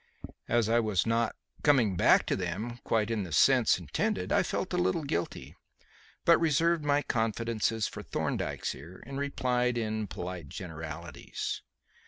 As 0.47 0.67
I 0.67 0.79
was 0.79 1.05
not 1.05 1.35
"coming 1.61 1.95
back 1.95 2.25
to 2.25 2.35
them" 2.35 2.79
quite 2.83 3.11
in 3.11 3.21
the 3.21 3.31
sense 3.31 3.77
intended 3.77 4.31
I 4.31 4.41
felt 4.41 4.73
a 4.73 4.77
little 4.79 5.03
guilty, 5.03 5.53
but 6.25 6.39
reserved 6.41 6.83
my 6.83 7.03
confidences 7.03 7.85
for 7.87 8.01
Thorndyke's 8.01 8.73
ear 8.73 9.03
and 9.05 9.19
replied 9.19 9.77
in 9.77 10.07
polite 10.07 10.49
generalities. 10.49 11.61